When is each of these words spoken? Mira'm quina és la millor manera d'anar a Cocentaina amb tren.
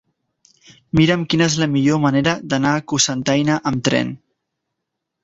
Mira'm 0.99 1.25
quina 1.33 1.49
és 1.53 1.57
la 1.63 1.67
millor 1.75 2.01
manera 2.05 2.33
d'anar 2.55 2.71
a 2.79 2.83
Cocentaina 2.93 3.59
amb 3.73 3.85
tren. 3.89 4.11